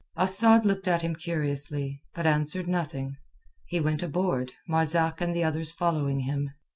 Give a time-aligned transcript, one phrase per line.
[0.17, 3.17] Asad looked at him curiously, but answered nothing.
[3.67, 6.49] He went aboard, Marzak and the others following him.